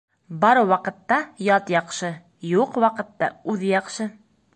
Бар 0.43 0.59
ваҡытта 0.69 1.17
ят 1.47 1.69
яҡшы, 1.73 2.09
юҡ 2.53 2.79
ваҡытта 2.85 3.29
үҙ 3.55 3.67
яҡшы. 3.73 4.09